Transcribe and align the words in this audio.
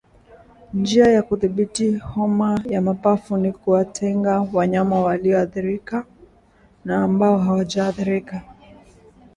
Njia 0.73 1.07
ya 1.11 1.23
kudhibiti 1.23 1.97
homa 1.97 2.61
ya 2.65 2.81
mapafu 2.81 3.37
ni 3.37 3.51
kuwatenga 3.51 4.47
wanyama 4.53 5.01
walioathirika 5.01 6.05
na 6.85 7.03
ambao 7.03 7.37
hawajaathirika 7.37 8.41